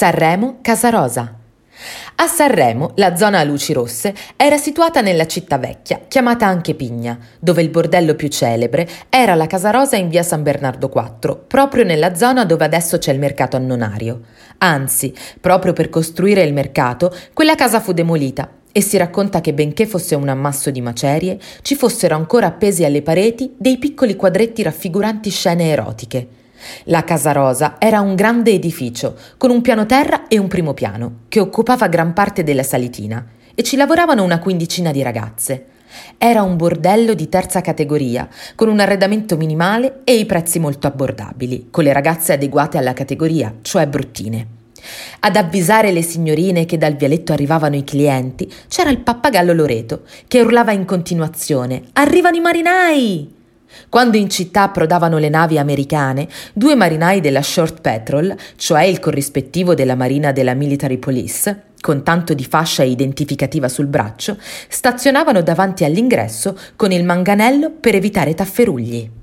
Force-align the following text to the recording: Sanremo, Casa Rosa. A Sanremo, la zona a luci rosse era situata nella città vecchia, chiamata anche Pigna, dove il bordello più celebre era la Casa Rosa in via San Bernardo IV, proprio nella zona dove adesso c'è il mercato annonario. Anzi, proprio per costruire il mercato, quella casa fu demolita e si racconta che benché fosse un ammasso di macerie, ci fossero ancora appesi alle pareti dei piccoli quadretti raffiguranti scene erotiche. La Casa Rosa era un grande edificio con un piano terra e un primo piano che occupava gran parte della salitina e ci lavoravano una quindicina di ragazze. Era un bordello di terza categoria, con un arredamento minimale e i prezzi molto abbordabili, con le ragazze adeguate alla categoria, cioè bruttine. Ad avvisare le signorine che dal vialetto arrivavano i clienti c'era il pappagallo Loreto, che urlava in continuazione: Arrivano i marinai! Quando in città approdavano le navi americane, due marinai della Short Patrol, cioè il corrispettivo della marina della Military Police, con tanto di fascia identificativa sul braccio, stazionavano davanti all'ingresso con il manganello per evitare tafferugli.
Sanremo, 0.00 0.60
Casa 0.62 0.88
Rosa. 0.88 1.34
A 2.14 2.26
Sanremo, 2.26 2.92
la 2.94 3.16
zona 3.16 3.40
a 3.40 3.44
luci 3.44 3.74
rosse 3.74 4.14
era 4.34 4.56
situata 4.56 5.02
nella 5.02 5.26
città 5.26 5.58
vecchia, 5.58 6.00
chiamata 6.08 6.46
anche 6.46 6.74
Pigna, 6.74 7.18
dove 7.38 7.60
il 7.60 7.68
bordello 7.68 8.14
più 8.14 8.28
celebre 8.28 8.88
era 9.10 9.34
la 9.34 9.46
Casa 9.46 9.68
Rosa 9.68 9.96
in 9.96 10.08
via 10.08 10.22
San 10.22 10.42
Bernardo 10.42 10.90
IV, 10.90 11.40
proprio 11.46 11.84
nella 11.84 12.14
zona 12.14 12.46
dove 12.46 12.64
adesso 12.64 12.96
c'è 12.96 13.12
il 13.12 13.18
mercato 13.18 13.58
annonario. 13.58 14.22
Anzi, 14.56 15.14
proprio 15.38 15.74
per 15.74 15.90
costruire 15.90 16.44
il 16.44 16.54
mercato, 16.54 17.14
quella 17.34 17.54
casa 17.54 17.78
fu 17.78 17.92
demolita 17.92 18.48
e 18.72 18.80
si 18.80 18.96
racconta 18.96 19.42
che 19.42 19.52
benché 19.52 19.84
fosse 19.84 20.14
un 20.14 20.30
ammasso 20.30 20.70
di 20.70 20.80
macerie, 20.80 21.38
ci 21.60 21.74
fossero 21.74 22.14
ancora 22.14 22.46
appesi 22.46 22.86
alle 22.86 23.02
pareti 23.02 23.52
dei 23.58 23.76
piccoli 23.76 24.16
quadretti 24.16 24.62
raffiguranti 24.62 25.28
scene 25.28 25.68
erotiche. 25.68 26.39
La 26.84 27.04
Casa 27.04 27.32
Rosa 27.32 27.76
era 27.78 28.00
un 28.00 28.14
grande 28.14 28.50
edificio 28.52 29.16
con 29.36 29.50
un 29.50 29.60
piano 29.60 29.86
terra 29.86 30.28
e 30.28 30.38
un 30.38 30.48
primo 30.48 30.74
piano 30.74 31.20
che 31.28 31.40
occupava 31.40 31.88
gran 31.88 32.12
parte 32.12 32.42
della 32.42 32.62
salitina 32.62 33.24
e 33.54 33.62
ci 33.62 33.76
lavoravano 33.76 34.22
una 34.22 34.38
quindicina 34.38 34.90
di 34.90 35.02
ragazze. 35.02 35.66
Era 36.16 36.42
un 36.42 36.56
bordello 36.56 37.14
di 37.14 37.28
terza 37.28 37.60
categoria, 37.60 38.28
con 38.54 38.68
un 38.68 38.78
arredamento 38.80 39.36
minimale 39.36 40.00
e 40.04 40.14
i 40.14 40.24
prezzi 40.24 40.58
molto 40.58 40.86
abbordabili, 40.86 41.68
con 41.70 41.84
le 41.84 41.92
ragazze 41.92 42.34
adeguate 42.34 42.78
alla 42.78 42.92
categoria, 42.92 43.52
cioè 43.62 43.86
bruttine. 43.86 44.58
Ad 45.20 45.36
avvisare 45.36 45.92
le 45.92 46.02
signorine 46.02 46.64
che 46.64 46.78
dal 46.78 46.94
vialetto 46.94 47.32
arrivavano 47.32 47.76
i 47.76 47.84
clienti 47.84 48.50
c'era 48.68 48.90
il 48.90 49.00
pappagallo 49.00 49.52
Loreto, 49.52 50.02
che 50.26 50.40
urlava 50.40 50.72
in 50.72 50.84
continuazione: 50.84 51.82
Arrivano 51.92 52.36
i 52.36 52.40
marinai! 52.40 53.38
Quando 53.88 54.16
in 54.16 54.28
città 54.30 54.62
approdavano 54.62 55.18
le 55.18 55.28
navi 55.28 55.58
americane, 55.58 56.28
due 56.52 56.74
marinai 56.74 57.20
della 57.20 57.42
Short 57.42 57.80
Patrol, 57.80 58.36
cioè 58.56 58.84
il 58.84 59.00
corrispettivo 59.00 59.74
della 59.74 59.94
marina 59.94 60.32
della 60.32 60.54
Military 60.54 60.98
Police, 60.98 61.64
con 61.80 62.02
tanto 62.02 62.34
di 62.34 62.44
fascia 62.44 62.82
identificativa 62.82 63.68
sul 63.68 63.86
braccio, 63.86 64.36
stazionavano 64.68 65.42
davanti 65.42 65.84
all'ingresso 65.84 66.58
con 66.76 66.92
il 66.92 67.04
manganello 67.04 67.70
per 67.70 67.94
evitare 67.94 68.34
tafferugli. 68.34 69.19